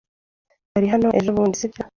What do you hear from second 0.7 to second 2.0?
Wari hano ejobundi, sibyo?